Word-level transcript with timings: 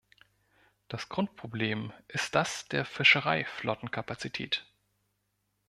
Das 0.87 1.09
Grundproblem 1.09 1.93
ist 2.07 2.33
das 2.33 2.67
der 2.69 2.85
Fischereiflottenkapazität. 2.85 4.65